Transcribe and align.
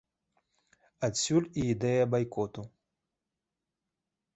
Адсюль 1.09 1.49
і 1.51 1.61
ідэя 1.75 2.03
байкоту. 2.17 2.61